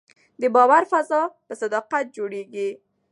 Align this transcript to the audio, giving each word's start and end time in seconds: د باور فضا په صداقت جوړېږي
د 0.41 0.43
باور 0.55 0.83
فضا 0.91 1.21
په 1.47 1.53
صداقت 1.61 2.05
جوړېږي 2.17 2.69